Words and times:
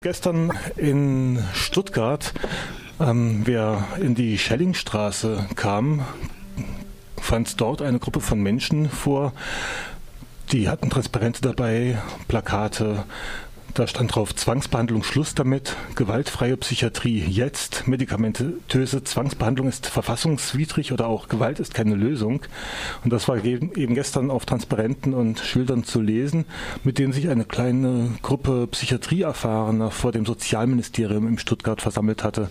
Gestern 0.00 0.56
in 0.76 1.42
Stuttgart, 1.54 2.32
ähm, 3.00 3.42
wer 3.46 3.84
in 4.00 4.14
die 4.14 4.38
Schellingstraße 4.38 5.48
kam, 5.56 6.04
fand 7.16 7.60
dort 7.60 7.82
eine 7.82 7.98
Gruppe 7.98 8.20
von 8.20 8.40
Menschen 8.40 8.88
vor, 8.88 9.32
die 10.52 10.68
hatten 10.68 10.88
Transparente 10.88 11.40
dabei, 11.40 11.98
Plakate, 12.28 13.06
da 13.74 13.86
stand 13.86 14.14
drauf 14.14 14.34
Zwangsbehandlung 14.34 15.02
Schluss 15.02 15.34
damit, 15.34 15.76
gewaltfreie 15.94 16.56
Psychiatrie 16.56 17.20
jetzt, 17.20 17.86
medikamentöse 17.86 19.04
Zwangsbehandlung 19.04 19.68
ist 19.68 19.86
verfassungswidrig 19.86 20.92
oder 20.92 21.06
auch 21.06 21.28
Gewalt 21.28 21.60
ist 21.60 21.74
keine 21.74 21.94
Lösung. 21.94 22.40
Und 23.04 23.12
das 23.12 23.28
war 23.28 23.44
eben 23.44 23.94
gestern 23.94 24.30
auf 24.30 24.46
Transparenten 24.46 25.14
und 25.14 25.40
Schildern 25.40 25.84
zu 25.84 26.00
lesen, 26.00 26.44
mit 26.84 26.98
denen 26.98 27.12
sich 27.12 27.28
eine 27.28 27.44
kleine 27.44 28.12
Gruppe 28.22 28.66
Psychiatrieerfahrener 28.66 29.90
vor 29.90 30.12
dem 30.12 30.26
Sozialministerium 30.26 31.28
in 31.28 31.38
Stuttgart 31.38 31.80
versammelt 31.80 32.24
hatte. 32.24 32.50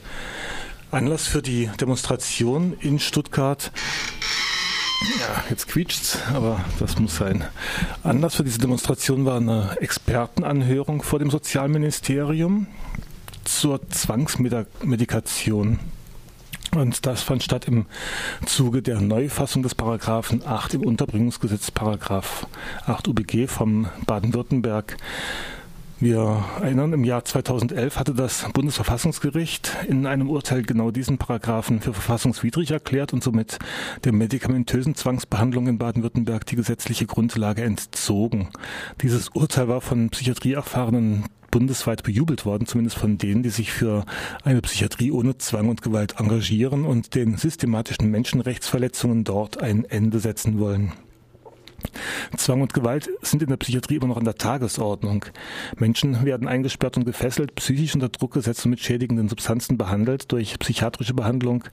Anlass 0.89 1.27
für 1.27 1.41
die 1.41 1.69
Demonstration 1.81 2.77
in 2.79 2.99
Stuttgart 2.99 3.71
ja, 5.19 5.43
jetzt 5.49 5.67
quietscht's, 5.67 6.19
aber 6.33 6.63
das 6.79 6.99
muss 6.99 7.17
sein. 7.17 7.43
Anlass 8.03 8.35
für 8.35 8.43
diese 8.43 8.59
Demonstration 8.59 9.25
war 9.25 9.37
eine 9.37 9.77
Expertenanhörung 9.79 11.03
vor 11.03 11.19
dem 11.19 11.29
Sozialministerium 11.29 12.67
zur 13.43 13.87
Zwangsmedikation. 13.89 15.79
Und 16.75 17.05
das 17.05 17.23
fand 17.23 17.43
statt 17.43 17.65
im 17.65 17.85
Zuge 18.45 18.81
der 18.81 18.99
Neufassung 18.99 19.63
des 19.63 19.73
Paragraphen 19.73 20.45
8 20.45 20.75
im 20.75 20.85
Unterbringungsgesetz, 20.85 21.71
Paragraph 21.71 22.45
8 22.85 23.07
UBG 23.07 23.47
vom 23.47 23.87
Baden-Württemberg. 24.05 24.97
Wir 25.99 26.43
erinnern, 26.61 26.93
im 26.93 27.03
Jahr 27.03 27.25
2011 27.25 27.97
hatte 27.97 28.13
das 28.13 28.45
Bundesverfassungsgericht 28.53 29.75
in 29.87 30.05
einem 30.05 30.29
Urteil 30.29 30.61
genau 30.61 30.91
diesen 30.91 31.17
Paragraphen 31.17 31.81
für 31.81 31.91
verfassungswidrig 31.91 32.69
erklärt 32.69 33.13
und 33.13 33.23
somit 33.23 33.57
der 34.03 34.13
medikamentösen 34.13 34.93
Zwangsbehandlung 34.93 35.65
in 35.65 35.79
Baden-Württemberg 35.79 36.45
die 36.45 36.55
gesetzliche 36.55 37.07
Grundlage 37.07 37.63
entzogen. 37.63 38.49
Dieses 39.01 39.29
Urteil 39.29 39.69
war 39.69 39.81
von 39.81 40.11
Psychiatrieerfahrenen 40.11 41.25
bundesweit 41.49 42.03
bejubelt 42.03 42.45
worden, 42.45 42.67
zumindest 42.67 42.99
von 42.99 43.17
denen, 43.17 43.41
die 43.41 43.49
sich 43.49 43.71
für 43.71 44.05
eine 44.43 44.61
Psychiatrie 44.61 45.09
ohne 45.09 45.39
Zwang 45.39 45.67
und 45.67 45.81
Gewalt 45.81 46.19
engagieren 46.19 46.85
und 46.85 47.15
den 47.15 47.37
systematischen 47.37 48.11
Menschenrechtsverletzungen 48.11 49.23
dort 49.23 49.63
ein 49.63 49.83
Ende 49.83 50.19
setzen 50.19 50.59
wollen. 50.59 50.93
Zwang 52.35 52.61
und 52.61 52.73
Gewalt 52.73 53.09
sind 53.21 53.41
in 53.41 53.49
der 53.49 53.57
Psychiatrie 53.57 53.95
immer 53.95 54.07
noch 54.07 54.17
an 54.17 54.25
der 54.25 54.35
Tagesordnung. 54.35 55.25
Menschen 55.77 56.25
werden 56.25 56.47
eingesperrt 56.47 56.97
und 56.97 57.05
gefesselt, 57.05 57.55
psychisch 57.55 57.95
unter 57.95 58.09
Druck 58.09 58.33
gesetzt 58.33 58.65
und 58.65 58.71
mit 58.71 58.79
schädigenden 58.79 59.29
Substanzen 59.29 59.77
behandelt. 59.77 60.31
Durch 60.31 60.59
psychiatrische 60.59 61.13
Behandlung 61.13 61.63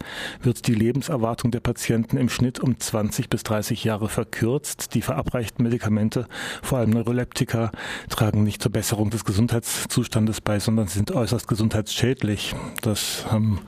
wird 0.43 0.67
die 0.67 0.75
Lebenserwartung 0.75 1.51
der 1.51 1.61
Patienten 1.61 2.17
im 2.17 2.29
Schnitt 2.29 2.61
um 2.61 2.79
20 2.79 3.29
bis 3.29 3.43
30 3.43 3.85
Jahre 3.85 4.09
verkürzt. 4.09 4.95
Die 4.95 5.03
verabreichten 5.03 5.65
Medikamente, 5.65 6.27
vor 6.63 6.79
allem 6.79 6.91
Neuroleptika, 6.91 7.71
tragen 8.09 8.45
nicht 8.45 8.63
zur 8.63 8.73
Besserung 8.73 9.11
des 9.11 9.25
Gesundheitszustandes 9.25 10.41
bei, 10.41 10.59
sondern 10.59 10.89
sind 10.89 11.13
äußerst 11.13 11.49
gesundheitsschädlich. 11.49 12.55
Das 12.83 13.27
haben 13.31 13.61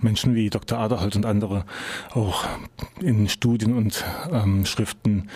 Menschen 0.00 0.34
wie 0.34 0.50
Dr. 0.50 0.78
Aderholt 0.78 1.16
und 1.16 1.26
andere 1.26 1.64
auch 2.12 2.44
in 3.00 3.28
Studien 3.28 3.74
und 3.74 4.04
ähm, 4.30 4.66
Schriften 4.66 5.28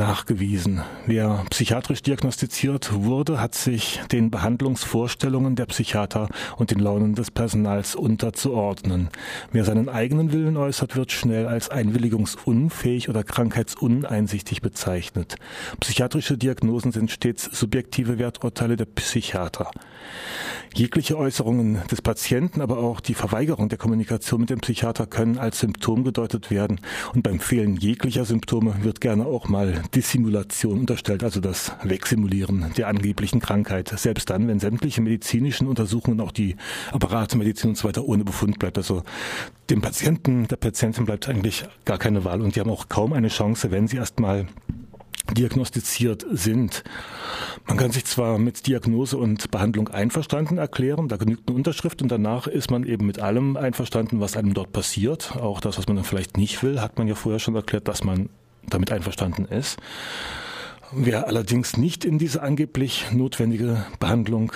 nachgewiesen. 0.00 0.80
Wer 1.06 1.44
psychiatrisch 1.50 2.00
diagnostiziert 2.00 2.90
wurde, 2.94 3.38
hat 3.38 3.54
sich 3.54 4.00
den 4.10 4.30
Behandlungsvorstellungen 4.30 5.56
der 5.56 5.66
Psychiater 5.66 6.28
und 6.56 6.70
den 6.70 6.78
Launen 6.78 7.14
des 7.14 7.30
Personals 7.30 7.94
unterzuordnen. 7.94 9.10
Wer 9.52 9.64
seinen 9.64 9.90
eigenen 9.90 10.32
Willen 10.32 10.56
äußert, 10.56 10.96
wird 10.96 11.12
schnell 11.12 11.46
als 11.46 11.68
einwilligungsunfähig 11.68 13.10
oder 13.10 13.22
krankheitsuneinsichtig 13.24 14.62
bezeichnet. 14.62 15.36
Psychiatrische 15.80 16.38
Diagnosen 16.38 16.92
sind 16.92 17.10
stets 17.10 17.44
subjektive 17.44 18.18
Werturteile 18.18 18.76
der 18.76 18.86
Psychiater. 18.86 19.70
Jegliche 20.74 21.18
Äußerungen 21.18 21.82
des 21.90 22.00
Patienten, 22.00 22.60
aber 22.60 22.78
auch 22.78 23.00
die 23.00 23.14
Verweigerung 23.14 23.68
der 23.68 23.78
Kommunikation 23.78 24.40
mit 24.40 24.50
dem 24.50 24.60
Psychiater 24.60 25.06
können 25.06 25.36
als 25.36 25.58
Symptom 25.60 26.04
gedeutet 26.04 26.50
werden. 26.50 26.80
Und 27.12 27.22
beim 27.22 27.40
Fehlen 27.40 27.76
jeglicher 27.76 28.24
Symptome 28.24 28.76
wird 28.82 29.00
gerne 29.00 29.26
auch 29.26 29.48
mal 29.48 29.82
Dissimulation 29.94 30.80
unterstellt, 30.80 31.24
also 31.24 31.40
das 31.40 31.72
Wegsimulieren 31.82 32.72
der 32.76 32.88
angeblichen 32.88 33.40
Krankheit, 33.40 33.88
selbst 33.88 34.30
dann, 34.30 34.46
wenn 34.48 34.60
sämtliche 34.60 35.00
medizinischen 35.00 35.66
Untersuchungen, 35.66 36.20
auch 36.20 36.32
die 36.32 36.56
Apparatemedizin 36.92 37.70
und 37.70 37.76
so 37.76 37.88
weiter 37.88 38.04
ohne 38.04 38.24
Befund 38.24 38.58
bleibt. 38.58 38.78
Also 38.78 39.02
dem 39.70 39.80
Patienten, 39.80 40.46
der 40.46 40.56
Patientin 40.56 41.04
bleibt 41.04 41.28
eigentlich 41.28 41.64
gar 41.84 41.98
keine 41.98 42.24
Wahl. 42.24 42.40
Und 42.40 42.54
die 42.54 42.60
haben 42.60 42.70
auch 42.70 42.88
kaum 42.88 43.12
eine 43.12 43.28
Chance, 43.28 43.70
wenn 43.70 43.88
sie 43.88 43.96
erstmal 43.96 44.46
diagnostiziert 45.36 46.26
sind. 46.30 46.84
Man 47.66 47.76
kann 47.76 47.90
sich 47.90 48.04
zwar 48.04 48.38
mit 48.38 48.66
Diagnose 48.66 49.16
und 49.16 49.50
Behandlung 49.50 49.88
einverstanden 49.88 50.58
erklären, 50.58 51.08
da 51.08 51.16
genügt 51.16 51.48
eine 51.48 51.56
Unterschrift 51.56 52.02
und 52.02 52.08
danach 52.10 52.46
ist 52.46 52.70
man 52.70 52.84
eben 52.84 53.06
mit 53.06 53.20
allem 53.20 53.56
einverstanden, 53.56 54.20
was 54.20 54.36
einem 54.36 54.54
dort 54.54 54.72
passiert. 54.72 55.36
Auch 55.36 55.60
das, 55.60 55.78
was 55.78 55.86
man 55.86 55.96
dann 55.96 56.04
vielleicht 56.04 56.36
nicht 56.36 56.62
will, 56.62 56.80
hat 56.80 56.98
man 56.98 57.08
ja 57.08 57.14
vorher 57.14 57.38
schon 57.38 57.54
erklärt, 57.54 57.88
dass 57.88 58.04
man 58.04 58.28
damit 58.68 58.92
einverstanden 58.92 59.44
ist. 59.44 59.78
Wer 60.92 61.28
allerdings 61.28 61.76
nicht 61.76 62.04
in 62.04 62.18
diese 62.18 62.42
angeblich 62.42 63.06
notwendige 63.12 63.84
Behandlung 64.00 64.52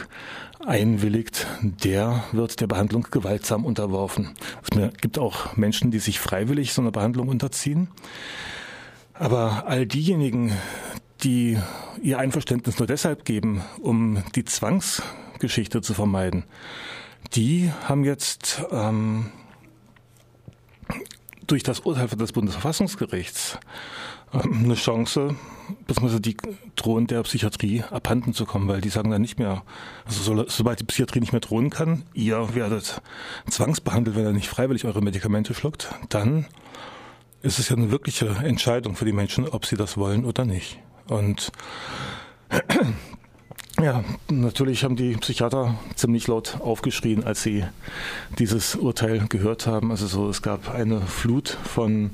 einwilligt, 0.66 1.46
der 1.62 2.24
wird 2.32 2.60
der 2.60 2.66
Behandlung 2.66 3.06
gewaltsam 3.10 3.64
unterworfen. 3.64 4.30
Es 4.62 5.00
gibt 5.00 5.18
auch 5.18 5.56
Menschen, 5.56 5.92
die 5.92 6.00
sich 6.00 6.18
freiwillig 6.18 6.72
so 6.72 6.82
einer 6.82 6.90
Behandlung 6.90 7.28
unterziehen. 7.28 7.88
Aber 9.14 9.64
all 9.66 9.86
diejenigen, 9.86 10.52
die 11.22 11.58
ihr 12.02 12.18
Einverständnis 12.18 12.78
nur 12.78 12.86
deshalb 12.86 13.24
geben, 13.24 13.62
um 13.80 14.22
die 14.34 14.44
Zwangsgeschichte 14.44 15.80
zu 15.80 15.94
vermeiden, 15.94 16.44
die 17.32 17.72
haben 17.88 18.04
jetzt 18.04 18.62
ähm, 18.70 19.30
durch 21.46 21.62
das 21.62 21.80
Urteil 21.80 22.08
des 22.08 22.32
Bundesverfassungsgerichts 22.32 23.58
ähm, 24.32 24.64
eine 24.64 24.74
Chance, 24.74 25.36
beziehungsweise 25.86 26.20
die 26.20 26.36
drohen 26.76 27.06
der 27.06 27.22
Psychiatrie 27.22 27.82
abhanden 27.90 28.34
zu 28.34 28.44
kommen, 28.46 28.68
weil 28.68 28.80
die 28.80 28.88
sagen 28.88 29.10
dann 29.10 29.22
nicht 29.22 29.38
mehr, 29.38 29.62
also 30.04 30.22
so, 30.22 30.44
sobald 30.48 30.80
die 30.80 30.84
Psychiatrie 30.84 31.20
nicht 31.20 31.32
mehr 31.32 31.40
drohen 31.40 31.70
kann, 31.70 32.02
ihr 32.14 32.54
werdet 32.54 33.00
zwangsbehandelt, 33.48 34.16
wenn 34.16 34.26
ihr 34.26 34.32
nicht 34.32 34.48
freiwillig 34.48 34.84
eure 34.84 35.02
Medikamente 35.02 35.54
schluckt, 35.54 35.94
dann 36.08 36.46
ist 37.44 37.58
es 37.58 37.68
ja 37.68 37.76
eine 37.76 37.90
wirkliche 37.90 38.26
Entscheidung 38.26 38.96
für 38.96 39.04
die 39.04 39.12
Menschen, 39.12 39.46
ob 39.46 39.66
sie 39.66 39.76
das 39.76 39.96
wollen 39.98 40.24
oder 40.24 40.46
nicht. 40.46 40.78
Und 41.08 41.52
ja, 43.82 44.02
natürlich 44.30 44.82
haben 44.82 44.96
die 44.96 45.14
Psychiater 45.16 45.78
ziemlich 45.94 46.26
laut 46.26 46.58
aufgeschrien, 46.60 47.22
als 47.22 47.42
sie 47.42 47.64
dieses 48.38 48.76
Urteil 48.76 49.26
gehört 49.28 49.66
haben. 49.66 49.90
Also 49.90 50.06
so, 50.06 50.30
es 50.30 50.40
gab 50.40 50.74
eine 50.74 51.02
Flut 51.02 51.58
von 51.64 52.12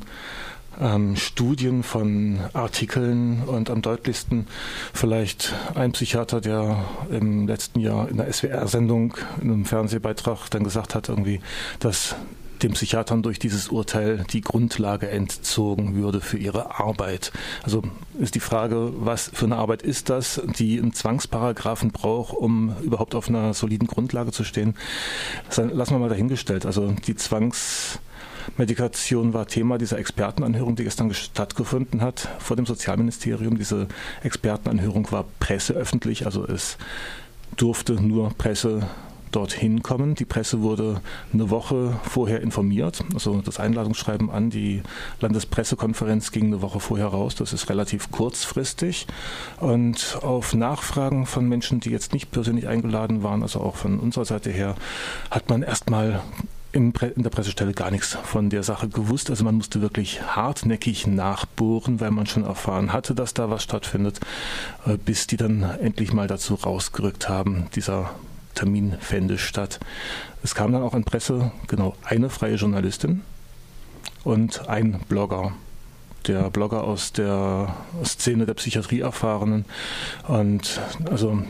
ähm, 0.80 1.14
Studien, 1.14 1.84
von 1.84 2.40
Artikeln 2.52 3.42
und 3.44 3.70
am 3.70 3.82
deutlichsten 3.82 4.48
vielleicht 4.92 5.54
ein 5.76 5.92
Psychiater, 5.92 6.40
der 6.40 6.84
im 7.08 7.46
letzten 7.46 7.78
Jahr 7.78 8.08
in 8.08 8.16
der 8.16 8.32
SWR-Sendung, 8.32 9.14
in 9.40 9.52
einem 9.52 9.64
Fernsehbeitrag 9.64 10.50
dann 10.50 10.64
gesagt 10.64 10.96
hat, 10.96 11.08
irgendwie, 11.08 11.40
dass 11.78 12.16
den 12.62 12.72
Psychiatern 12.72 13.22
durch 13.22 13.38
dieses 13.38 13.68
Urteil 13.68 14.24
die 14.32 14.40
Grundlage 14.40 15.08
entzogen 15.08 15.94
würde 15.94 16.20
für 16.20 16.38
ihre 16.38 16.78
Arbeit. 16.78 17.32
Also 17.62 17.82
ist 18.18 18.34
die 18.34 18.40
Frage, 18.40 18.92
was 18.96 19.30
für 19.32 19.46
eine 19.46 19.56
Arbeit 19.56 19.82
ist 19.82 20.10
das, 20.10 20.40
die 20.58 20.78
einen 20.78 20.92
Zwangsparagraphen 20.92 21.90
braucht, 21.90 22.34
um 22.34 22.74
überhaupt 22.82 23.14
auf 23.14 23.28
einer 23.28 23.54
soliden 23.54 23.88
Grundlage 23.88 24.32
zu 24.32 24.44
stehen. 24.44 24.74
Lassen 25.56 25.94
wir 25.94 25.98
mal 25.98 26.08
dahingestellt. 26.08 26.66
Also 26.66 26.92
die 27.06 27.16
Zwangsmedikation 27.16 29.32
war 29.32 29.46
Thema 29.46 29.78
dieser 29.78 29.98
Expertenanhörung, 29.98 30.76
die 30.76 30.84
gestern 30.84 31.14
stattgefunden 31.14 32.02
hat 32.02 32.28
vor 32.38 32.56
dem 32.56 32.66
Sozialministerium. 32.66 33.56
Diese 33.58 33.88
Expertenanhörung 34.22 35.10
war 35.12 35.24
presseöffentlich, 35.40 36.26
also 36.26 36.46
es 36.46 36.76
durfte 37.56 37.94
nur 37.94 38.30
Presse 38.30 38.88
dorthin 39.30 39.82
kommen. 39.82 40.14
Die 40.14 40.24
Presse 40.24 40.62
wurde 40.62 41.00
eine 41.32 41.50
Woche 41.50 41.98
vorher 42.04 42.40
informiert. 42.40 43.04
Also 43.14 43.40
das 43.40 43.60
Einladungsschreiben 43.60 44.30
an 44.30 44.50
die 44.50 44.82
Landespressekonferenz 45.20 46.32
ging 46.32 46.46
eine 46.46 46.62
Woche 46.62 46.80
vorher 46.80 47.06
raus. 47.06 47.34
Das 47.34 47.52
ist 47.52 47.68
relativ 47.68 48.10
kurzfristig. 48.10 49.06
Und 49.58 50.18
auf 50.22 50.54
Nachfragen 50.54 51.26
von 51.26 51.48
Menschen, 51.48 51.80
die 51.80 51.90
jetzt 51.90 52.12
nicht 52.12 52.30
persönlich 52.30 52.68
eingeladen 52.68 53.22
waren, 53.22 53.42
also 53.42 53.60
auch 53.60 53.76
von 53.76 53.98
unserer 53.98 54.24
Seite 54.24 54.50
her, 54.50 54.74
hat 55.30 55.48
man 55.48 55.62
erstmal 55.62 56.22
in 56.72 56.92
der 56.92 57.30
Pressestelle 57.30 57.72
gar 57.72 57.90
nichts 57.90 58.16
von 58.22 58.48
der 58.48 58.62
Sache 58.62 58.88
gewusst. 58.88 59.30
Also 59.30 59.44
man 59.44 59.56
musste 59.56 59.80
wirklich 59.80 60.22
hartnäckig 60.22 61.06
nachbohren, 61.06 62.00
weil 62.00 62.10
man 62.10 62.26
schon 62.26 62.44
erfahren 62.44 62.92
hatte, 62.92 63.14
dass 63.14 63.34
da 63.34 63.50
was 63.50 63.62
stattfindet, 63.62 64.20
äh, 64.86 64.96
bis 64.96 65.26
die 65.26 65.36
dann 65.36 65.62
endlich 65.62 66.12
mal 66.12 66.28
dazu 66.28 66.54
rausgerückt 66.54 67.28
haben, 67.28 67.66
dieser 67.74 68.10
Termin 68.60 68.94
fände 69.00 69.38
statt. 69.38 69.80
Es 70.42 70.54
kam 70.54 70.72
dann 70.72 70.82
auch 70.82 70.92
an 70.92 71.04
Presse 71.04 71.50
genau 71.66 71.96
eine 72.04 72.28
freie 72.28 72.56
Journalistin 72.56 73.22
und 74.22 74.68
ein 74.68 75.00
Blogger 75.08 75.52
der 76.26 76.50
Blogger 76.50 76.84
aus 76.84 77.12
der 77.12 77.74
Szene 78.04 78.44
der 78.44 78.52
Psychiatrie 78.52 79.00
erfahrenen. 79.00 79.64
Und 80.28 80.78
also 81.10 81.42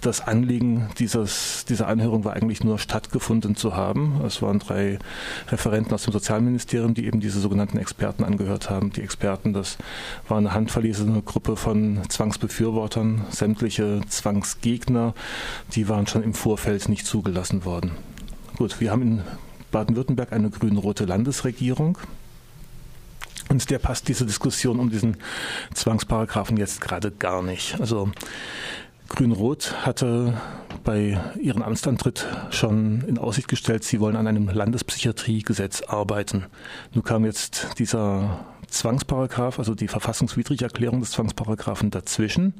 das 0.00 0.20
Anliegen 0.20 0.88
dieses, 0.98 1.64
dieser 1.64 1.88
Anhörung 1.88 2.24
war 2.24 2.34
eigentlich 2.34 2.62
nur 2.62 2.78
stattgefunden 2.78 3.56
zu 3.56 3.74
haben. 3.74 4.20
Es 4.24 4.42
waren 4.42 4.58
drei 4.58 4.98
Referenten 5.48 5.92
aus 5.92 6.04
dem 6.04 6.12
Sozialministerium, 6.12 6.94
die 6.94 7.06
eben 7.06 7.20
diese 7.20 7.40
sogenannten 7.40 7.78
Experten 7.78 8.24
angehört 8.24 8.70
haben. 8.70 8.92
Die 8.92 9.02
Experten, 9.02 9.52
das 9.52 9.78
war 10.28 10.38
eine 10.38 10.52
handverlesene 10.52 11.22
Gruppe 11.22 11.56
von 11.56 12.00
Zwangsbefürwortern, 12.08 13.24
sämtliche 13.30 14.00
Zwangsgegner, 14.08 15.14
die 15.74 15.88
waren 15.88 16.06
schon 16.06 16.22
im 16.22 16.34
Vorfeld 16.34 16.88
nicht 16.88 17.06
zugelassen 17.06 17.64
worden. 17.64 17.92
Gut, 18.56 18.80
wir 18.80 18.90
haben 18.90 19.02
in 19.02 19.22
Baden-Württemberg 19.70 20.32
eine 20.32 20.50
grün-rote 20.50 21.04
Landesregierung. 21.04 21.98
Und 23.48 23.70
der 23.70 23.78
passt 23.78 24.08
diese 24.08 24.26
Diskussion 24.26 24.80
um 24.80 24.90
diesen 24.90 25.18
Zwangsparagraphen 25.74 26.56
jetzt 26.56 26.80
gerade 26.80 27.10
gar 27.12 27.42
nicht. 27.42 27.80
Also 27.80 28.10
Grün-Rot 29.08 29.86
hatte 29.86 30.34
bei 30.84 31.18
ihrem 31.40 31.62
Amtsantritt 31.62 32.26
schon 32.50 33.02
in 33.06 33.18
Aussicht 33.18 33.48
gestellt, 33.48 33.84
sie 33.84 34.00
wollen 34.00 34.16
an 34.16 34.26
einem 34.26 34.48
Landespsychiatriegesetz 34.48 35.82
arbeiten. 35.82 36.46
Nun 36.94 37.04
kam 37.04 37.24
jetzt 37.24 37.78
dieser 37.78 38.44
Zwangsparagraph, 38.68 39.58
also 39.58 39.74
die 39.74 39.88
verfassungswidrige 39.88 40.64
Erklärung 40.64 41.00
des 41.00 41.12
Zwangsparagraphen 41.12 41.90
dazwischen. 41.90 42.54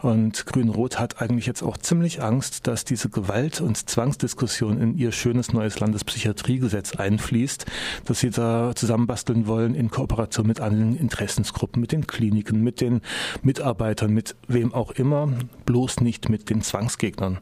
Und 0.00 0.46
Grün-Rot 0.46 0.98
hat 0.98 1.20
eigentlich 1.20 1.46
jetzt 1.46 1.62
auch 1.62 1.76
ziemlich 1.76 2.22
Angst, 2.22 2.66
dass 2.66 2.84
diese 2.84 3.08
Gewalt- 3.08 3.60
und 3.60 3.88
Zwangsdiskussion 3.88 4.80
in 4.80 4.96
ihr 4.96 5.12
schönes 5.12 5.52
neues 5.52 5.80
Landespsychiatriegesetz 5.80 6.96
einfließt, 6.96 7.66
dass 8.04 8.20
sie 8.20 8.30
da 8.30 8.72
zusammenbasteln 8.74 9.46
wollen 9.46 9.74
in 9.74 9.90
Kooperation 9.90 10.46
mit 10.46 10.60
allen 10.60 10.96
Interessensgruppen, 10.96 11.80
mit 11.80 11.92
den 11.92 12.06
Kliniken, 12.06 12.62
mit 12.62 12.80
den 12.80 13.00
Mitarbeitern, 13.42 14.12
mit 14.12 14.36
wem 14.48 14.72
auch 14.74 14.92
immer, 14.92 15.28
bloß 15.66 16.00
nicht 16.00 16.28
mit 16.28 16.50
den 16.50 16.62
Zwangsgegnern. 16.62 17.38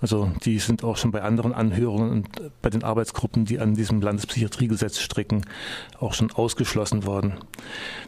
Also 0.00 0.30
die 0.44 0.58
sind 0.58 0.84
auch 0.84 0.96
schon 0.96 1.10
bei 1.10 1.22
anderen 1.22 1.52
Anhörungen 1.52 2.10
und 2.10 2.28
bei 2.62 2.70
den 2.70 2.84
Arbeitsgruppen, 2.84 3.44
die 3.44 3.58
an 3.58 3.74
diesem 3.74 4.00
Landespsychiatriegesetz 4.00 5.00
stricken, 5.00 5.44
auch 5.98 6.14
schon 6.14 6.30
ausgeschlossen 6.30 7.06
worden. 7.06 7.34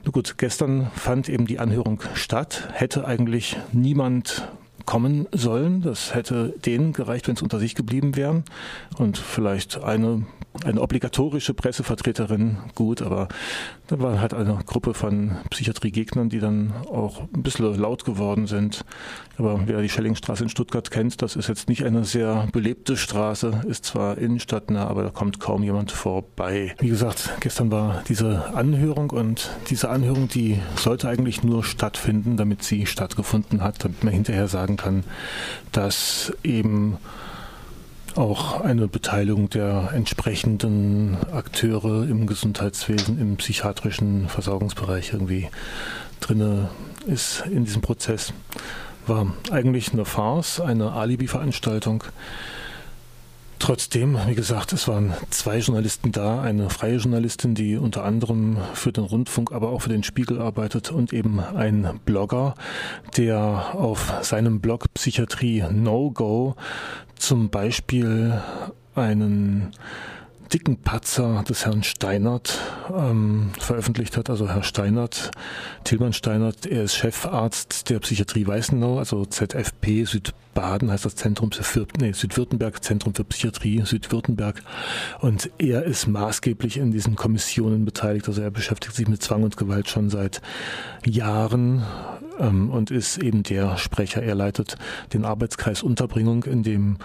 Nur 0.05 0.13
gut, 0.13 0.37
gestern 0.39 0.91
fand 0.95 1.29
eben 1.29 1.47
die 1.47 1.59
Anhörung 1.59 2.03
statt, 2.15 2.69
hätte 2.73 3.07
eigentlich 3.07 3.57
niemand 3.73 4.49
kommen 4.89 5.29
sollen. 5.33 5.83
Das 5.83 6.15
hätte 6.15 6.55
denen 6.65 6.95
gereicht, 6.95 7.29
wenn 7.29 7.35
es 7.35 7.43
unter 7.43 7.59
sich 7.59 7.75
geblieben 7.75 8.17
wären. 8.17 8.45
Und 8.97 9.19
vielleicht 9.19 9.85
eine, 9.85 10.25
eine 10.65 10.81
obligatorische 10.81 11.53
Pressevertreterin 11.53 12.57
gut, 12.75 13.03
aber 13.03 13.29
da 13.89 13.99
war 14.01 14.19
halt 14.19 14.33
eine 14.33 14.59
Gruppe 14.65 14.95
von 14.95 15.37
Psychiatriegegnern, 15.51 16.31
die 16.31 16.41
dann 16.41 16.73
auch 16.91 17.21
ein 17.35 17.43
bisschen 17.43 17.79
laut 17.79 18.07
geworden 18.07 18.47
sind. 18.47 18.87
Aber 19.37 19.61
wer 19.67 19.83
die 19.83 19.91
Schellingstraße 19.91 20.43
in 20.43 20.49
Stuttgart 20.49 20.91
kennt, 20.91 21.21
das 21.21 21.37
ist 21.37 21.49
jetzt 21.49 21.69
nicht 21.69 21.85
eine 21.85 22.05
sehr 22.05 22.49
belebte 22.53 22.97
Straße, 22.97 23.61
ist 23.69 23.85
zwar 23.85 24.17
innenstadtnah, 24.17 24.87
aber 24.87 25.03
da 25.05 25.11
kommt 25.11 25.39
kaum 25.39 25.63
jemand 25.63 25.93
vorbei. 25.93 26.75
Wie 26.81 26.89
gesagt, 26.89 27.31
gestern 27.41 27.71
war 27.71 28.03
diese 28.09 28.55
Anhörung 28.55 29.11
und 29.11 29.51
diese 29.69 29.91
Anhörung, 29.91 30.29
die 30.29 30.61
sollte 30.77 31.09
eigentlich 31.09 31.43
nur 31.45 31.63
stattfinden, 31.63 32.39
damit 32.39 32.63
sie 32.63 32.87
stattgefunden 32.87 33.63
hat, 33.63 33.85
damit 33.85 34.03
man 34.03 34.15
hinterher 34.15 34.49
sagen 34.49 34.78
kann, 34.79 35.05
dass 35.73 36.33
eben 36.43 36.97
auch 38.17 38.61
eine 38.61 38.89
Beteiligung 38.89 39.51
der 39.51 39.91
entsprechenden 39.95 41.17
Akteure 41.31 42.09
im 42.09 42.27
Gesundheitswesen, 42.27 43.21
im 43.21 43.37
psychiatrischen 43.37 44.29
Versorgungsbereich 44.29 45.13
irgendwie 45.13 45.49
drinne 46.21 46.71
ist 47.07 47.45
in 47.47 47.65
diesem 47.65 47.83
Prozess. 47.83 48.33
War 49.07 49.35
eigentlich 49.51 49.93
eine 49.93 50.05
Farce, 50.05 50.61
eine 50.61 50.93
Alibi-Veranstaltung. 50.93 52.05
Trotzdem, 53.59 54.17
wie 54.27 54.35
gesagt, 54.35 54.73
es 54.73 54.87
waren 54.87 55.15
zwei 55.31 55.59
Journalisten 55.59 56.13
da, 56.13 56.41
eine 56.41 56.71
freie 56.71 56.97
Journalistin, 56.97 57.55
die 57.55 57.77
unter 57.77 58.05
anderem 58.05 58.59
für 58.75 58.93
den 58.93 59.05
Rundfunk, 59.05 59.53
aber 59.53 59.71
auch 59.71 59.83
für 59.83 59.89
den 59.89 60.05
Spiegel 60.05 60.41
arbeitet 60.41 60.91
und 60.91 61.13
eben 61.13 61.41
ein 61.41 62.01
Blogger, 62.05 62.55
der 63.17 63.75
auf 63.75 64.15
seinem 64.23 64.61
Blog 64.61 64.87
Psychiatrie 64.95 65.65
No 65.71 66.11
Go 66.11 66.55
zum 67.17 67.51
Beispiel 67.51 68.41
einen 68.95 69.73
dicken 70.53 70.79
Patzer 70.79 71.45
des 71.47 71.67
Herrn 71.67 71.83
Steinert 71.83 72.59
ähm, 72.95 73.51
veröffentlicht 73.59 74.17
hat. 74.17 74.31
Also 74.31 74.49
Herr 74.49 74.63
Steinert, 74.63 75.31
Tilman 75.85 76.13
Steinert, 76.13 76.65
er 76.65 76.85
ist 76.85 76.97
Chefarzt 76.97 77.91
der 77.91 77.99
Psychiatrie 77.99 78.47
Weißenau, 78.47 78.99
also 78.99 79.25
ZFP 79.27 80.05
Südbaden 80.59 80.91
heißt 80.91 81.05
das 81.05 81.15
Zentrum 81.15 81.53
für 81.53 81.87
nee, 82.01 82.11
Südwürttemberg, 82.11 82.83
Zentrum 82.83 83.15
für 83.15 83.23
Psychiatrie 83.23 83.81
Südwürttemberg. 83.85 84.61
Und 85.21 85.51
er 85.59 85.85
ist 85.85 86.09
maßgeblich 86.09 86.79
in 86.79 86.91
diesen 86.91 87.15
Kommissionen 87.15 87.85
beteiligt. 87.85 88.27
Also 88.27 88.43
er 88.43 88.51
beschäftigt 88.51 88.97
sich 88.97 89.07
mit 89.07 89.23
Zwang 89.23 89.45
und 89.45 89.57
Gewalt 89.57 89.89
schon 89.89 90.11
seit 90.11 90.43
Jahren 91.07 91.85
ähm, 92.41 92.71
und 92.71 92.91
ist 92.91 93.19
eben 93.19 93.45
der 93.45 93.79
Sprecher. 93.79 94.21
Er 94.21 94.35
leitet 94.35 94.77
den 95.13 95.25
Arbeitskreis 95.25 95.85
Unterbringung, 95.85 96.43
in 96.43 96.65
dem 96.65 96.97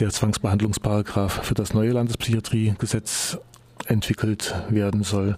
der 0.00 0.08
Zwangsbehandlungsparagraph 0.08 1.44
für 1.44 1.54
das 1.54 1.74
neue 1.74 1.90
Landespsychiatriegesetz 1.90 3.36
entwickelt 3.84 4.54
werden 4.70 5.02
soll. 5.02 5.36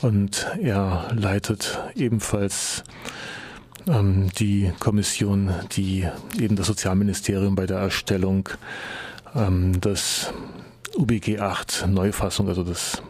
Und 0.00 0.46
er 0.62 1.08
leitet 1.16 1.80
ebenfalls 1.96 2.84
ähm, 3.88 4.30
die 4.38 4.72
Kommission, 4.78 5.52
die 5.72 6.06
eben 6.38 6.56
das 6.56 6.66
Sozialministerium 6.66 7.54
bei 7.54 7.66
der 7.66 7.78
Erstellung 7.78 8.48
ähm, 9.34 9.80
des 9.80 10.32
UBG 10.96 11.38
8 11.38 11.86
Neufassung, 11.88 12.48
also 12.48 12.64
des 12.64 13.02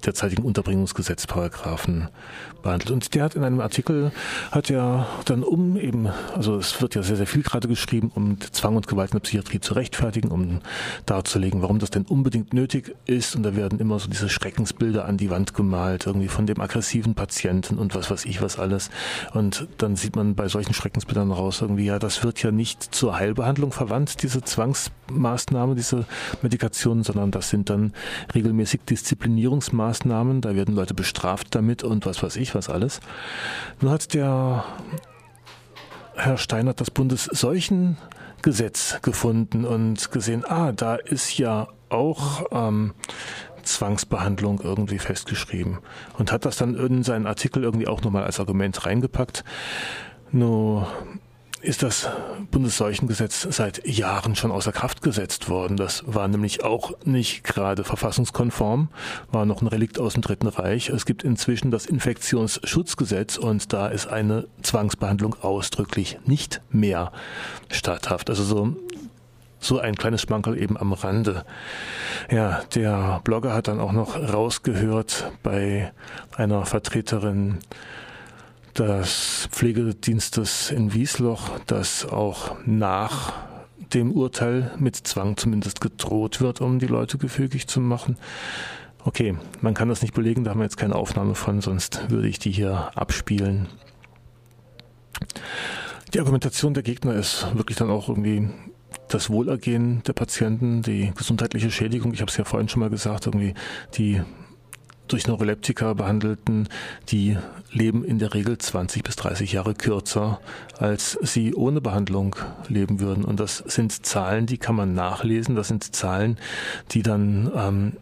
derzeitigen 0.00 0.42
Unterbringungsgesetzparagraphen 0.42 2.08
behandelt. 2.62 2.90
Und 2.90 3.14
der 3.14 3.24
hat 3.24 3.34
in 3.34 3.44
einem 3.44 3.60
Artikel, 3.60 4.12
hat 4.50 4.70
er 4.70 5.06
dann 5.24 5.42
um 5.42 5.76
eben, 5.76 6.08
also 6.34 6.56
es 6.56 6.80
wird 6.80 6.94
ja 6.94 7.02
sehr, 7.02 7.16
sehr 7.16 7.26
viel 7.26 7.42
gerade 7.42 7.68
geschrieben, 7.68 8.10
um 8.14 8.38
Zwang 8.52 8.76
und 8.76 8.86
Gewalt 8.86 9.10
in 9.10 9.16
der 9.16 9.22
Psychiatrie 9.22 9.60
zu 9.60 9.74
rechtfertigen, 9.74 10.30
um 10.30 10.60
darzulegen, 11.06 11.62
warum 11.62 11.78
das 11.78 11.90
denn 11.90 12.04
unbedingt 12.04 12.52
nötig 12.52 12.94
ist. 13.06 13.36
Und 13.36 13.42
da 13.42 13.56
werden 13.56 13.80
immer 13.80 13.98
so 13.98 14.08
diese 14.08 14.28
Schreckensbilder 14.28 15.04
an 15.04 15.16
die 15.16 15.30
Wand 15.30 15.54
gemalt, 15.54 16.06
irgendwie 16.06 16.28
von 16.28 16.46
dem 16.46 16.60
aggressiven 16.60 17.14
Patienten 17.14 17.78
und 17.78 17.94
was 17.94 18.10
weiß 18.10 18.24
ich 18.24 18.42
was 18.42 18.58
alles. 18.58 18.90
Und 19.32 19.66
dann 19.78 19.96
sieht 19.96 20.16
man 20.16 20.34
bei 20.34 20.48
solchen 20.48 20.74
Schreckensbildern 20.74 21.32
raus, 21.32 21.60
irgendwie, 21.62 21.86
ja, 21.86 21.98
das 21.98 22.22
wird 22.22 22.42
ja 22.42 22.50
nicht 22.50 22.94
zur 22.94 23.16
Heilbehandlung 23.16 23.72
verwandt, 23.72 24.22
diese 24.22 24.42
Zwangsmaßnahme, 24.42 25.74
diese 25.74 26.04
Medikationen, 26.42 27.02
sondern 27.02 27.30
das 27.30 27.50
sind 27.50 27.70
dann 27.70 27.92
regelmäßig 28.34 28.80
Disziplinierungsmaßnahmen, 28.88 29.89
da 30.40 30.54
werden 30.54 30.74
Leute 30.74 30.94
bestraft 30.94 31.54
damit 31.54 31.82
und 31.82 32.06
was 32.06 32.22
weiß 32.22 32.36
ich 32.36 32.50
ich 32.50 32.54
was 32.54 32.68
alles. 32.68 33.00
Nun 33.80 33.92
hat 33.92 34.14
der 34.14 34.64
Herr 36.14 36.38
Steinert 36.38 36.80
das 36.80 36.90
Bundesseuchengesetz 36.90 39.00
gefunden 39.02 39.64
und 39.64 40.10
gesehen, 40.10 40.44
ah, 40.46 40.72
da 40.72 40.96
ist 40.96 41.38
ja 41.38 41.68
auch 41.88 42.46
ähm, 42.52 42.92
Zwangsbehandlung 43.62 44.60
irgendwie 44.62 44.98
festgeschrieben 44.98 45.78
und 46.18 46.32
hat 46.32 46.44
das 46.44 46.56
dann 46.56 46.74
in 46.74 47.02
seinen 47.02 47.26
Artikel 47.26 47.62
irgendwie 47.62 47.88
auch 47.88 48.02
nochmal 48.02 48.24
als 48.24 48.40
Argument 48.40 48.86
reingepackt. 48.86 49.44
Nur 50.32 50.88
ist 51.62 51.82
das 51.82 52.08
Bundesseuchengesetz 52.50 53.46
seit 53.50 53.86
Jahren 53.86 54.34
schon 54.34 54.50
außer 54.50 54.72
Kraft 54.72 55.02
gesetzt 55.02 55.48
worden. 55.48 55.76
Das 55.76 56.02
war 56.06 56.26
nämlich 56.28 56.64
auch 56.64 56.92
nicht 57.04 57.44
gerade 57.44 57.84
verfassungskonform, 57.84 58.88
war 59.30 59.44
noch 59.44 59.60
ein 59.60 59.66
Relikt 59.66 59.98
aus 59.98 60.14
dem 60.14 60.22
Dritten 60.22 60.48
Reich. 60.48 60.88
Es 60.88 61.06
gibt 61.06 61.22
inzwischen 61.22 61.70
das 61.70 61.86
Infektionsschutzgesetz 61.86 63.36
und 63.36 63.72
da 63.72 63.88
ist 63.88 64.06
eine 64.06 64.46
Zwangsbehandlung 64.62 65.36
ausdrücklich 65.42 66.18
nicht 66.24 66.62
mehr 66.70 67.12
statthaft. 67.68 68.30
Also 68.30 68.42
so 68.42 68.76
so 69.62 69.78
ein 69.78 69.94
kleines 69.94 70.22
Schmankerl 70.22 70.58
eben 70.58 70.78
am 70.78 70.94
Rande. 70.94 71.44
Ja, 72.30 72.62
der 72.74 73.20
Blogger 73.24 73.52
hat 73.52 73.68
dann 73.68 73.78
auch 73.78 73.92
noch 73.92 74.16
rausgehört 74.16 75.30
bei 75.42 75.92
einer 76.34 76.64
Vertreterin 76.64 77.58
des 78.76 79.48
Pflegedienstes 79.50 80.70
in 80.70 80.94
Wiesloch, 80.94 81.58
dass 81.66 82.06
auch 82.06 82.56
nach 82.66 83.32
dem 83.92 84.12
Urteil 84.12 84.72
mit 84.78 84.96
Zwang 84.96 85.36
zumindest 85.36 85.80
gedroht 85.80 86.40
wird, 86.40 86.60
um 86.60 86.78
die 86.78 86.86
Leute 86.86 87.18
gefügig 87.18 87.66
zu 87.66 87.80
machen. 87.80 88.16
Okay, 89.04 89.36
man 89.60 89.74
kann 89.74 89.88
das 89.88 90.02
nicht 90.02 90.14
belegen, 90.14 90.44
da 90.44 90.50
haben 90.50 90.60
wir 90.60 90.64
jetzt 90.64 90.76
keine 90.76 90.94
Aufnahme 90.94 91.34
von, 91.34 91.60
sonst 91.60 92.10
würde 92.10 92.28
ich 92.28 92.38
die 92.38 92.50
hier 92.50 92.90
abspielen. 92.94 93.66
Die 96.12 96.20
Argumentation 96.20 96.74
der 96.74 96.82
Gegner 96.82 97.14
ist 97.14 97.46
wirklich 97.54 97.78
dann 97.78 97.90
auch 97.90 98.08
irgendwie 98.08 98.48
das 99.08 99.30
Wohlergehen 99.30 100.02
der 100.06 100.12
Patienten, 100.12 100.82
die 100.82 101.12
gesundheitliche 101.16 101.70
Schädigung. 101.70 102.12
Ich 102.12 102.20
habe 102.20 102.30
es 102.30 102.36
ja 102.36 102.44
vorhin 102.44 102.68
schon 102.68 102.80
mal 102.80 102.90
gesagt, 102.90 103.26
irgendwie 103.26 103.54
die 103.94 104.20
durch 105.12 105.26
Neuroleptika 105.26 105.94
behandelten, 105.94 106.68
die 107.08 107.36
leben 107.70 108.04
in 108.04 108.18
der 108.18 108.34
Regel 108.34 108.58
20 108.58 109.02
bis 109.02 109.16
30 109.16 109.52
Jahre 109.52 109.74
kürzer, 109.74 110.40
als 110.78 111.18
sie 111.22 111.54
ohne 111.54 111.80
Behandlung 111.80 112.36
leben 112.68 113.00
würden. 113.00 113.24
Und 113.24 113.40
das 113.40 113.58
sind 113.58 114.06
Zahlen, 114.06 114.46
die 114.46 114.58
kann 114.58 114.74
man 114.74 114.94
nachlesen. 114.94 115.54
Das 115.54 115.68
sind 115.68 115.94
Zahlen, 115.94 116.38
die 116.90 117.02
dann 117.02 117.50
ähm, 117.54 117.92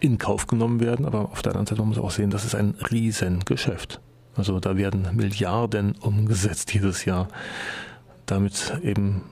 in 0.00 0.18
Kauf 0.18 0.46
genommen 0.46 0.80
werden. 0.80 1.06
Aber 1.06 1.30
auf 1.32 1.42
der 1.42 1.52
anderen 1.52 1.66
Seite 1.66 1.82
muss 1.82 1.96
man 1.96 2.06
auch 2.06 2.10
sehen, 2.10 2.30
das 2.30 2.44
ist 2.44 2.54
ein 2.54 2.74
Riesengeschäft. 2.90 4.00
Also 4.36 4.60
da 4.60 4.76
werden 4.76 5.08
Milliarden 5.12 5.92
umgesetzt 6.00 6.74
jedes 6.74 7.04
Jahr. 7.04 7.28
Damit 8.26 8.78
eben 8.82 9.22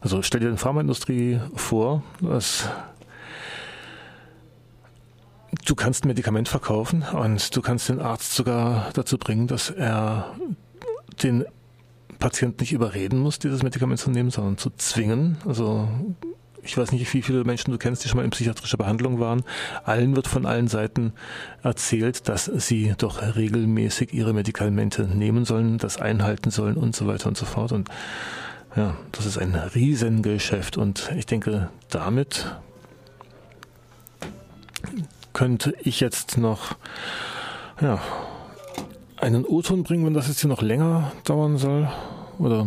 also 0.00 0.22
stell 0.22 0.40
dir 0.40 0.50
die 0.50 0.56
Pharmaindustrie 0.56 1.40
vor, 1.54 2.02
dass 2.20 2.68
du 5.66 5.74
kannst 5.74 6.04
ein 6.04 6.08
Medikament 6.08 6.48
verkaufen 6.48 7.02
und 7.02 7.54
du 7.54 7.60
kannst 7.60 7.88
den 7.88 8.00
Arzt 8.00 8.34
sogar 8.34 8.90
dazu 8.94 9.18
bringen, 9.18 9.46
dass 9.46 9.70
er 9.70 10.34
den 11.22 11.44
Patienten 12.18 12.62
nicht 12.62 12.72
überreden 12.72 13.18
muss, 13.18 13.38
dieses 13.38 13.62
Medikament 13.62 14.00
zu 14.00 14.10
nehmen, 14.10 14.30
sondern 14.30 14.56
zu 14.56 14.70
zwingen. 14.70 15.36
Also 15.44 15.88
ich 16.62 16.76
weiß 16.76 16.92
nicht, 16.92 17.12
wie 17.12 17.22
viele 17.22 17.44
Menschen 17.44 17.70
du 17.72 17.78
kennst, 17.78 18.04
die 18.04 18.08
schon 18.08 18.18
mal 18.18 18.24
in 18.24 18.30
psychiatrischer 18.30 18.76
Behandlung 18.76 19.20
waren. 19.20 19.42
Allen 19.84 20.16
wird 20.16 20.28
von 20.28 20.46
allen 20.46 20.68
Seiten 20.68 21.12
erzählt, 21.62 22.28
dass 22.28 22.46
sie 22.46 22.94
doch 22.96 23.36
regelmäßig 23.36 24.14
ihre 24.14 24.32
Medikamente 24.32 25.02
nehmen 25.04 25.44
sollen, 25.44 25.78
das 25.78 26.00
einhalten 26.00 26.50
sollen 26.50 26.76
und 26.76 26.96
so 26.96 27.06
weiter 27.06 27.28
und 27.28 27.36
so 27.36 27.44
fort. 27.44 27.72
Und 27.72 27.88
ja, 28.76 28.96
das 29.12 29.26
ist 29.26 29.38
ein 29.38 29.54
Riesengeschäft 29.54 30.76
und 30.76 31.12
ich 31.16 31.26
denke, 31.26 31.70
damit 31.88 32.56
könnte 35.36 35.74
ich 35.82 36.00
jetzt 36.00 36.38
noch 36.38 36.76
ja, 37.82 38.00
einen 39.18 39.44
O-Ton 39.44 39.82
bringen, 39.82 40.06
wenn 40.06 40.14
das 40.14 40.28
jetzt 40.28 40.40
hier 40.40 40.48
noch 40.48 40.62
länger 40.62 41.12
dauern 41.24 41.58
soll. 41.58 41.90
Oder 42.38 42.66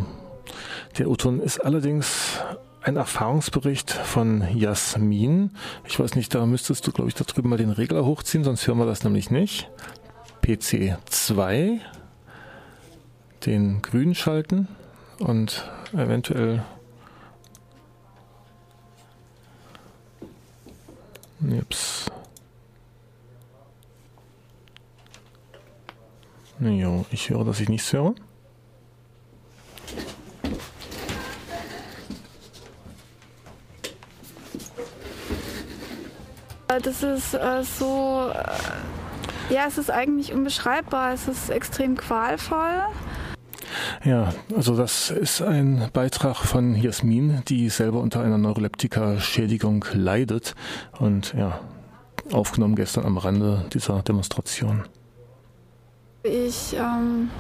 der 0.99 1.09
O-Ton 1.09 1.39
ist 1.39 1.65
allerdings 1.65 2.37
ein 2.83 2.95
Erfahrungsbericht 2.95 3.89
von 3.89 4.47
Jasmin. 4.55 5.49
Ich 5.87 5.99
weiß 5.99 6.13
nicht, 6.13 6.35
da 6.35 6.45
müsstest 6.45 6.85
du, 6.85 6.91
glaube 6.91 7.09
ich, 7.09 7.15
da 7.15 7.23
drüben 7.23 7.49
mal 7.49 7.57
den 7.57 7.71
Regler 7.71 8.05
hochziehen, 8.05 8.43
sonst 8.43 8.67
hören 8.67 8.77
wir 8.77 8.85
das 8.85 9.03
nämlich 9.03 9.31
nicht. 9.31 9.67
PC 10.43 10.95
2, 11.05 11.81
den 13.47 13.81
grün 13.81 14.13
schalten 14.13 14.67
und 15.17 15.67
eventuell 15.93 16.63
Ups. 21.41 22.11
Ja, 26.59 27.05
ich 27.11 27.29
höre, 27.29 27.45
dass 27.45 27.61
ich 27.61 27.69
nichts 27.69 27.93
höre. 27.93 28.13
Das 36.67 37.01
ist 37.03 37.33
äh, 37.33 37.63
so, 37.63 38.31
äh, 38.33 39.53
ja, 39.53 39.65
es 39.67 39.77
ist 39.77 39.89
eigentlich 39.89 40.33
unbeschreibbar. 40.33 41.13
Es 41.13 41.27
ist 41.27 41.49
extrem 41.49 41.95
qualvoll. 41.97 42.83
Ja, 44.03 44.33
also 44.55 44.75
das 44.75 45.11
ist 45.11 45.41
ein 45.41 45.89
Beitrag 45.93 46.37
von 46.37 46.75
Jasmin, 46.75 47.41
die 47.47 47.69
selber 47.69 47.99
unter 47.99 48.21
einer 48.21 48.37
Neuroleptika-Schädigung 48.37 49.85
leidet 49.93 50.55
und 50.99 51.33
ja, 51.33 51.59
aufgenommen 52.31 52.75
gestern 52.75 53.05
am 53.05 53.17
Rande 53.17 53.65
dieser 53.73 54.01
Demonstration. 54.01 54.83
Ich 56.23 56.75
ähm, 56.75 57.31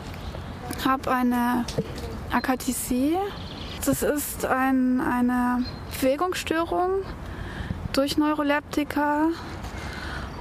habe 0.85 1.11
eine 1.11 1.65
Akathisia. 2.31 3.19
Das 3.85 4.03
ist 4.03 4.45
ein, 4.45 5.01
eine 5.01 5.65
Bewegungsstörung 5.99 7.03
durch 7.91 8.17
Neuroleptika. 8.17 9.27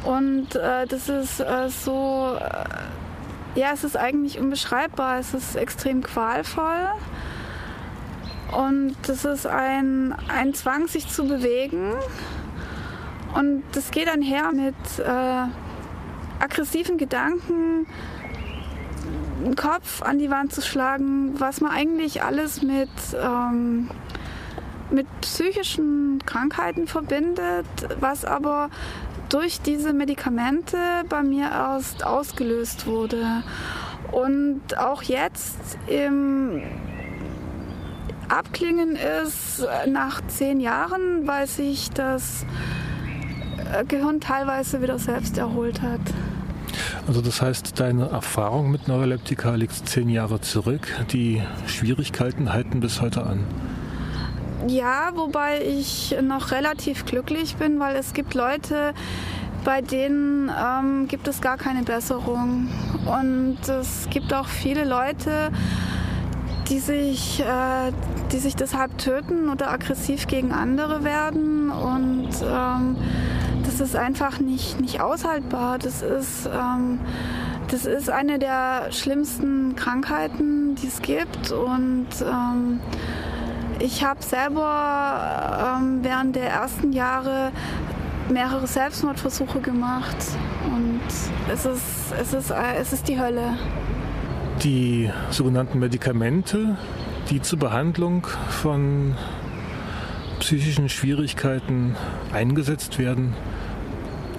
Und 0.04 0.54
äh, 0.54 0.87
das 0.87 1.09
ist 1.09 1.40
äh, 1.40 1.68
so, 1.68 2.37
äh, 2.38 3.59
ja, 3.59 3.73
es 3.73 3.83
ist 3.83 3.97
eigentlich 3.97 4.38
unbeschreibbar. 4.38 5.18
Es 5.18 5.35
ist 5.35 5.57
extrem 5.57 6.04
qualvoll. 6.04 6.92
Und 8.57 8.95
das 9.09 9.25
ist 9.25 9.49
ein, 9.49 10.14
ein 10.28 10.54
Zwang, 10.54 10.87
sich 10.87 11.09
zu 11.09 11.26
bewegen. 11.26 11.95
Und 13.35 13.64
das 13.73 13.90
geht 13.90 14.09
einher 14.09 14.52
mit 14.52 14.76
äh, 15.00 15.49
aggressiven 16.38 16.99
Gedanken, 16.99 17.87
den 19.45 19.57
Kopf 19.57 20.02
an 20.02 20.18
die 20.18 20.30
Wand 20.30 20.52
zu 20.52 20.62
schlagen, 20.62 21.38
was 21.38 21.61
man 21.61 21.71
eigentlich 21.73 22.23
alles 22.23 22.62
mit, 22.62 22.90
ähm, 23.21 23.90
mit 24.90 25.07
psychischen 25.21 26.21
Krankheiten 26.25 26.87
verbindet, 26.87 27.66
was 28.00 28.25
aber 28.25 28.71
durch 29.28 29.61
diese 29.61 29.92
Medikamente 29.92 30.78
bei 31.09 31.23
mir 31.23 31.50
erst 31.50 32.04
ausgelöst 32.04 32.87
wurde. 32.87 33.42
Und 34.11 34.78
auch 34.78 35.02
jetzt 35.02 35.78
im 35.87 36.62
Abklingen 38.28 38.97
ist 39.25 39.66
nach 39.87 40.21
zehn 40.28 40.61
Jahren, 40.61 41.26
weil 41.26 41.47
sich 41.47 41.90
das 41.90 42.47
Gehirn 43.87 44.21
teilweise 44.21 44.80
wieder 44.80 44.99
selbst 44.99 45.37
erholt 45.37 45.83
hat. 45.83 46.00
Also 47.09 47.23
das 47.23 47.41
heißt, 47.41 47.81
deine 47.81 48.11
Erfahrung 48.11 48.71
mit 48.71 48.87
Neuroleptika 48.87 49.55
liegt 49.55 49.88
zehn 49.88 50.11
Jahre 50.11 50.43
zurück. 50.43 50.95
Die 51.11 51.41
Schwierigkeiten 51.67 52.53
halten 52.53 52.81
bis 52.81 53.00
heute 53.00 53.25
an. 53.25 53.47
Ja, 54.67 55.12
wobei 55.15 55.62
ich 55.62 56.15
noch 56.23 56.50
relativ 56.50 57.07
glücklich 57.07 57.57
bin, 57.57 57.81
weil 57.81 57.97
es 57.97 58.12
gibt 58.12 58.35
Leute, 58.35 58.93
bei 59.65 59.81
denen 59.81 60.50
ähm, 60.50 61.09
gibt 61.09 61.29
es 61.29 61.41
gar 61.41 61.57
keine 61.57 61.83
Besserung. 61.83 62.69
Und 63.07 63.67
es 63.67 64.09
gibt 64.11 64.35
auch 64.35 64.47
viele 64.47 64.85
Leute, 64.85 65.50
die 66.69 66.79
sich, 66.79 67.41
äh, 67.41 67.91
die 68.33 68.38
sich 68.38 68.55
deshalb 68.55 68.99
töten 68.99 69.49
oder 69.49 69.71
aggressiv 69.71 70.27
gegen 70.27 70.53
andere 70.53 71.05
werden. 71.05 71.71
Und 71.71 72.29
ähm, 72.43 72.97
das 73.78 73.90
ist 73.90 73.97
einfach 73.97 74.40
nicht, 74.40 74.80
nicht 74.80 75.00
aushaltbar. 75.00 75.78
Das 75.78 76.02
ist, 76.02 76.47
ähm, 76.47 76.99
das 77.70 77.87
ist 77.87 78.11
eine 78.11 78.40
der 78.40 78.90
schlimmsten 78.90 79.76
Krankheiten, 79.76 80.75
die 80.75 80.88
es 80.88 81.00
gibt. 81.00 81.52
Und 81.52 82.08
ähm, 82.23 82.80
ich 83.78 84.04
habe 84.04 84.20
selber 84.23 85.78
ähm, 85.78 86.00
während 86.02 86.35
der 86.35 86.50
ersten 86.50 86.92
Jahre 86.92 87.52
mehrere 88.28 88.66
Selbstmordversuche 88.66 89.61
gemacht. 89.61 90.16
Und 90.75 91.00
es 91.52 91.64
ist, 91.64 92.12
es 92.20 92.35
ist, 92.35 92.50
es 92.50 92.92
ist 92.92 93.06
die 93.06 93.20
Hölle. 93.20 93.56
Die 94.64 95.08
sogenannten 95.30 95.78
Medikamente, 95.78 96.76
die 97.30 97.40
zur 97.40 97.61
Behandlung 97.61 98.26
von 98.49 99.14
psychischen 100.40 100.88
Schwierigkeiten 100.88 101.94
eingesetzt 102.32 102.99
werden, 102.99 103.35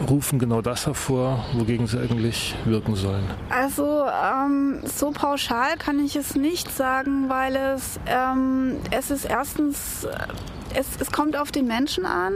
rufen 0.07 0.39
genau 0.39 0.61
das 0.61 0.85
hervor, 0.85 1.45
wogegen 1.53 1.87
sie 1.87 1.99
eigentlich 1.99 2.55
wirken 2.65 2.95
sollen? 2.95 3.23
Also 3.49 4.05
ähm, 4.05 4.79
so 4.85 5.11
pauschal 5.11 5.77
kann 5.77 5.99
ich 6.03 6.15
es 6.15 6.35
nicht 6.35 6.71
sagen, 6.75 7.29
weil 7.29 7.55
es, 7.55 7.99
ähm, 8.07 8.77
es 8.91 9.11
ist 9.11 9.25
erstens, 9.25 10.07
es, 10.73 10.87
es 10.99 11.11
kommt 11.11 11.35
auf 11.35 11.51
den 11.51 11.67
Menschen 11.67 12.05
an. 12.05 12.33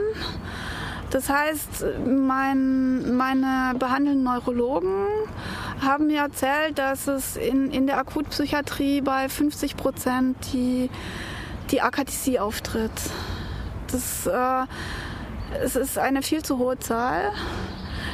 Das 1.10 1.28
heißt, 1.28 1.84
mein, 2.06 3.16
meine 3.16 3.74
behandelnden 3.78 4.24
Neurologen 4.24 5.06
haben 5.80 6.08
mir 6.08 6.22
erzählt, 6.22 6.78
dass 6.78 7.06
es 7.06 7.36
in, 7.36 7.70
in 7.70 7.86
der 7.86 7.98
Akutpsychiatrie 7.98 9.00
bei 9.00 9.28
50 9.28 9.76
Prozent 9.76 10.36
die, 10.52 10.90
die 11.70 11.82
Akathisie 11.82 12.40
auftritt. 12.40 12.90
Das 13.92 14.26
äh, 14.26 14.66
es 15.62 15.76
ist 15.76 15.98
eine 15.98 16.22
viel 16.22 16.42
zu 16.42 16.58
hohe 16.58 16.78
Zahl. 16.78 17.32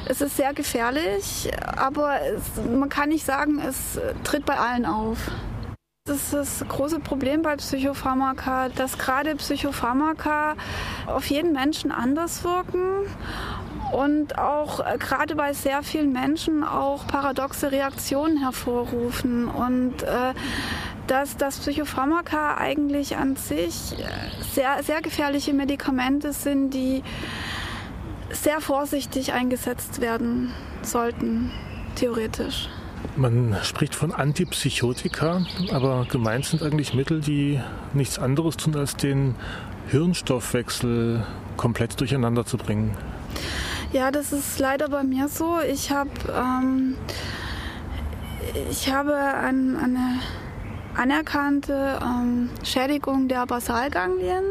Es 0.07 0.21
ist 0.21 0.37
sehr 0.37 0.53
gefährlich, 0.55 1.51
aber 1.77 2.21
es, 2.23 2.43
man 2.65 2.89
kann 2.89 3.11
nicht 3.11 3.25
sagen, 3.25 3.61
es 3.61 4.01
tritt 4.25 4.45
bei 4.45 4.57
allen 4.57 4.87
auf. 4.87 5.19
Das 6.07 6.17
ist 6.17 6.33
das 6.33 6.65
große 6.69 6.99
Problem 6.99 7.43
bei 7.43 7.57
Psychopharmaka, 7.57 8.71
dass 8.71 8.99
gerade 8.99 9.37
Psychopharmaka 9.37 10.55
auf 11.07 11.27
jeden 11.27 11.53
Menschen 11.53 11.93
anders 11.93 12.43
wirken 12.43 13.07
und 13.93 14.39
auch 14.39 14.81
äh, 14.81 14.99
gerade 14.99 15.35
bei 15.35 15.53
sehr 15.53 15.83
vielen 15.83 16.13
Menschen 16.13 16.65
auch 16.65 17.07
paradoxe 17.07 17.71
Reaktionen 17.71 18.39
hervorrufen. 18.39 19.49
Und 19.49 20.03
äh, 20.03 20.35
dass 21.11 21.37
das 21.37 21.59
Psychopharmaka 21.59 22.57
eigentlich 22.57 23.17
an 23.17 23.35
sich 23.35 23.99
äh, 23.99 24.05
sehr, 24.55 24.83
sehr 24.85 25.03
gefährliche 25.03 25.53
Medikamente 25.53 26.33
sind, 26.33 26.71
die 26.71 27.03
sehr 28.31 28.61
vorsichtig 28.61 29.33
eingesetzt 29.33 30.01
werden 30.01 30.53
sollten, 30.83 31.51
theoretisch. 31.97 32.69
Man 33.17 33.57
spricht 33.65 33.97
von 33.97 34.13
Antipsychotika, 34.13 35.45
aber 35.73 36.07
gemeint 36.09 36.45
sind 36.45 36.63
eigentlich 36.63 36.95
Mittel, 36.95 37.21
die 37.21 37.61
nichts 37.93 38.21
anderes 38.21 38.57
tun, 38.57 38.77
als 38.77 38.95
den 38.95 39.35
Hirnstoffwechsel 39.89 41.27
komplett 41.57 41.99
durcheinander 41.99 42.47
zu 42.47 42.57
bringen. 42.57 42.97
Ja, 43.93 44.13
das 44.13 44.33
ist 44.33 44.61
leider 44.61 44.89
bei 44.89 45.03
mir 45.03 45.27
so. 45.27 45.59
Ich 45.69 45.91
habe 45.91 46.11
ähm, 46.33 46.95
ich 48.71 48.93
habe 48.93 49.17
ein, 49.17 49.77
eine 49.77 50.21
anerkannte 50.97 51.99
ähm, 52.03 52.51
Schädigung 52.63 53.29
der 53.29 53.47
Basalganglien. 53.47 54.45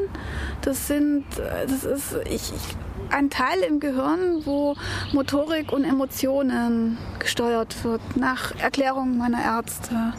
Das 0.62 0.88
sind, 0.88 1.26
das 1.38 1.84
ist 1.84 2.16
ich, 2.26 2.54
ich, 2.54 2.76
ein 3.12 3.30
Teil 3.30 3.60
im 3.68 3.80
Gehirn, 3.80 4.46
wo 4.46 4.76
Motorik 5.14 5.72
und 5.72 5.84
Emotionen 5.84 6.98
gesteuert 7.20 7.84
wird, 7.84 8.02
nach 8.16 8.54
Erklärung 8.60 9.18
meiner 9.18 9.42
Ärzte. 9.44 10.14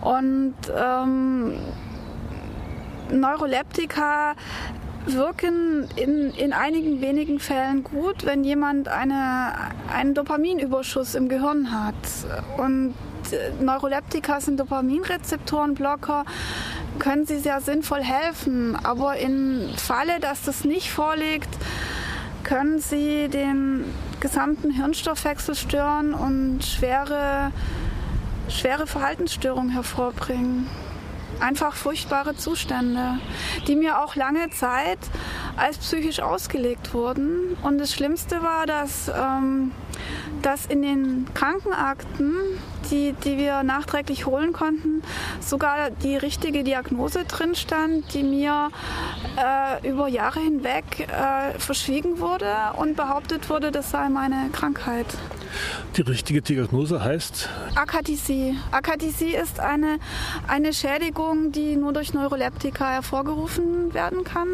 Und 0.00 0.54
ähm, 0.76 1.54
Neuroleptika 3.12 4.34
wirken 5.06 5.86
in, 5.96 6.30
in 6.30 6.52
einigen 6.52 7.00
wenigen 7.00 7.38
Fällen 7.38 7.84
gut, 7.84 8.24
wenn 8.24 8.44
jemand 8.44 8.88
eine, 8.88 9.52
einen 9.92 10.14
Dopaminüberschuss 10.14 11.14
im 11.14 11.28
Gehirn 11.28 11.72
hat. 11.72 11.94
Und 12.56 12.90
äh, 12.90 13.13
Neuroleptika 13.60 14.40
sind 14.40 14.58
Dopaminrezeptorenblocker, 14.60 16.24
können 16.98 17.26
sie 17.26 17.38
sehr 17.38 17.60
sinnvoll 17.60 18.02
helfen. 18.02 18.76
Aber 18.76 19.16
im 19.16 19.68
Falle, 19.76 20.20
dass 20.20 20.42
das 20.42 20.64
nicht 20.64 20.90
vorliegt, 20.90 21.48
können 22.42 22.78
sie 22.78 23.28
den 23.28 23.84
gesamten 24.20 24.70
Hirnstoffwechsel 24.70 25.54
stören 25.54 26.14
und 26.14 26.64
schwere, 26.64 27.52
schwere 28.48 28.86
Verhaltensstörungen 28.86 29.70
hervorbringen 29.70 30.68
einfach 31.40 31.74
furchtbare 31.74 32.36
Zustände, 32.36 33.18
die 33.66 33.76
mir 33.76 34.02
auch 34.02 34.16
lange 34.16 34.50
Zeit 34.50 34.98
als 35.56 35.78
psychisch 35.78 36.20
ausgelegt 36.20 36.94
wurden. 36.94 37.56
Und 37.62 37.78
das 37.78 37.92
Schlimmste 37.92 38.42
war, 38.42 38.66
dass, 38.66 39.08
ähm, 39.08 39.72
dass 40.42 40.66
in 40.66 40.82
den 40.82 41.26
Krankenakten, 41.34 42.34
die, 42.90 43.14
die 43.24 43.38
wir 43.38 43.62
nachträglich 43.62 44.26
holen 44.26 44.52
konnten, 44.52 45.02
sogar 45.40 45.90
die 45.90 46.16
richtige 46.16 46.64
Diagnose 46.64 47.24
drin 47.24 47.54
stand, 47.54 48.12
die 48.14 48.22
mir 48.22 48.70
äh, 49.36 49.88
über 49.88 50.08
Jahre 50.08 50.40
hinweg 50.40 51.08
äh, 51.08 51.58
verschwiegen 51.58 52.20
wurde 52.20 52.54
und 52.76 52.96
behauptet 52.96 53.48
wurde, 53.48 53.70
das 53.70 53.90
sei 53.90 54.08
meine 54.08 54.50
Krankheit. 54.52 55.06
Die 55.96 56.02
richtige 56.02 56.42
Diagnose 56.42 57.02
heißt? 57.02 57.48
Akathisie. 57.76 58.56
Akathisie 58.72 59.36
ist 59.36 59.60
eine, 59.60 59.98
eine 60.48 60.72
Schädigung, 60.72 61.52
die 61.52 61.76
nur 61.76 61.92
durch 61.92 62.12
Neuroleptika 62.12 62.90
hervorgerufen 62.90 63.94
werden 63.94 64.24
kann. 64.24 64.48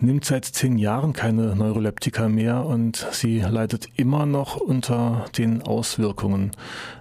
nimmt 0.02 0.24
seit 0.24 0.44
zehn 0.44 0.78
Jahren 0.78 1.12
keine 1.12 1.54
Neuroleptika 1.54 2.28
mehr 2.28 2.64
und 2.64 3.06
sie 3.12 3.40
leidet 3.40 3.88
immer 3.96 4.26
noch 4.26 4.56
unter 4.56 5.26
den 5.38 5.62
Auswirkungen. 5.62 6.50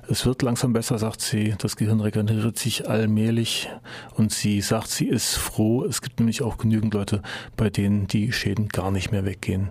Es 0.08 0.26
wird 0.26 0.42
langsam 0.42 0.74
besser, 0.74 0.98
sagt 0.98 1.22
sie. 1.22 1.56
Das 1.58 1.76
Gehirn 1.76 2.02
regeneriert 2.02 2.58
sich 2.58 2.90
allmählich 2.90 3.70
und 4.16 4.32
sie 4.32 4.62
sagt, 4.62 4.90
sie 4.90 5.08
ist 5.08 5.36
froh. 5.36 5.86
Es 5.86 6.02
gibt 6.02 6.20
nämlich 6.20 6.42
auch 6.42 6.58
genügend 6.58 6.94
Leute, 6.94 7.22
bei 7.56 7.70
denen 7.70 8.08
die 8.08 8.32
Schäden 8.32 8.68
gar 8.68 8.92
nicht 8.92 9.12
mehr 9.12 9.26
weggehen. 9.26 9.70